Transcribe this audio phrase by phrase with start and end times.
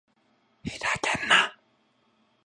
[0.63, 1.55] ふざけんな！